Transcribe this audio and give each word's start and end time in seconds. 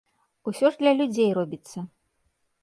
Усё 0.51 0.71
ж 0.75 0.79
для 0.81 0.93
людзей 1.01 1.29
робіцца. 1.39 1.85